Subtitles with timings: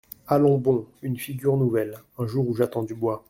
[0.25, 0.87] Allons bon!
[1.03, 1.99] une figure nouvelle!
[2.17, 3.19] un jour où j’attends du bois!